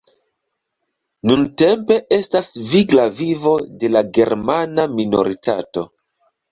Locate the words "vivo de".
3.21-3.93